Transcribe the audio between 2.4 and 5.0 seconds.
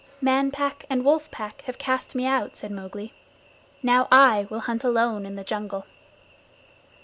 said Mowgli. "Now I will hunt